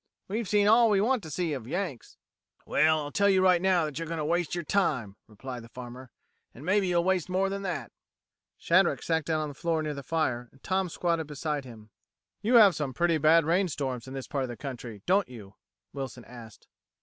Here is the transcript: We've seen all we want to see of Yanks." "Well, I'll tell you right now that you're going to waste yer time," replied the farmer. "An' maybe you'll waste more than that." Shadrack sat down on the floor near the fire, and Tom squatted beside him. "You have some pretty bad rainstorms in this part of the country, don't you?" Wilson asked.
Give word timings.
We've 0.27 0.49
seen 0.49 0.67
all 0.67 0.89
we 0.89 0.99
want 0.99 1.21
to 1.21 1.29
see 1.29 1.53
of 1.53 1.67
Yanks." 1.67 2.17
"Well, 2.65 3.01
I'll 3.01 3.11
tell 3.11 3.29
you 3.29 3.43
right 3.43 3.61
now 3.61 3.85
that 3.85 3.99
you're 3.99 4.07
going 4.07 4.17
to 4.17 4.25
waste 4.25 4.55
yer 4.55 4.63
time," 4.63 5.15
replied 5.27 5.59
the 5.63 5.69
farmer. 5.69 6.09
"An' 6.55 6.65
maybe 6.65 6.87
you'll 6.87 7.03
waste 7.03 7.29
more 7.29 7.49
than 7.49 7.61
that." 7.61 7.91
Shadrack 8.57 9.03
sat 9.03 9.25
down 9.25 9.41
on 9.41 9.49
the 9.49 9.53
floor 9.53 9.83
near 9.83 9.93
the 9.93 10.01
fire, 10.01 10.49
and 10.51 10.63
Tom 10.63 10.89
squatted 10.89 11.27
beside 11.27 11.65
him. 11.65 11.91
"You 12.41 12.55
have 12.55 12.73
some 12.75 12.95
pretty 12.95 13.19
bad 13.19 13.45
rainstorms 13.45 14.07
in 14.07 14.15
this 14.15 14.27
part 14.27 14.43
of 14.45 14.49
the 14.49 14.57
country, 14.57 15.03
don't 15.05 15.29
you?" 15.29 15.53
Wilson 15.93 16.25
asked. 16.25 16.67